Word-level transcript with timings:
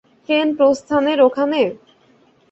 Train 0.29 0.47
প্রস্থানের 0.57 1.19
ওখানে? 1.21 1.61